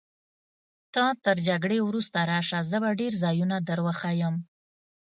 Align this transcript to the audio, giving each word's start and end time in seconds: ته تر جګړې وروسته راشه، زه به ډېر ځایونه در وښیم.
ته 0.93 1.03
تر 1.25 1.37
جګړې 1.47 1.79
وروسته 1.87 2.19
راشه، 2.31 2.59
زه 2.69 2.77
به 2.83 2.89
ډېر 2.99 3.13
ځایونه 3.23 3.55
در 3.67 3.79
وښیم. 3.85 4.35